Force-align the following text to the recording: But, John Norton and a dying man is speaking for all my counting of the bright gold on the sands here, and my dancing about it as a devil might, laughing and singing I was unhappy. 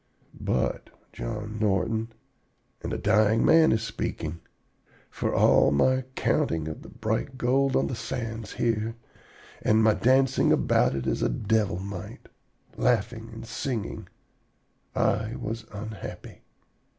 But, 0.39 0.89
John 1.13 1.59
Norton 1.59 2.07
and 2.81 2.91
a 2.91 2.97
dying 2.97 3.45
man 3.45 3.71
is 3.71 3.83
speaking 3.83 4.39
for 5.11 5.31
all 5.31 5.69
my 5.69 6.05
counting 6.15 6.67
of 6.67 6.81
the 6.81 6.89
bright 6.89 7.37
gold 7.37 7.75
on 7.75 7.85
the 7.85 7.93
sands 7.93 8.53
here, 8.53 8.95
and 9.61 9.83
my 9.83 9.93
dancing 9.93 10.51
about 10.51 10.95
it 10.95 11.05
as 11.05 11.21
a 11.21 11.29
devil 11.29 11.77
might, 11.77 12.29
laughing 12.77 13.29
and 13.31 13.45
singing 13.45 14.07
I 14.95 15.35
was 15.35 15.67
unhappy. 15.71 16.41